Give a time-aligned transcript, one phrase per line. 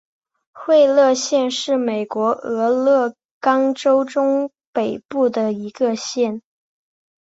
[0.51, 6.41] 惠勒县是美国俄勒冈州中北部的一个县。